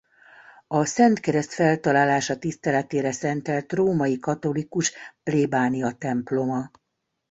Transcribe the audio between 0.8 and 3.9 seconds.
Szent Kereszt Feltalálása tiszteletére szentelt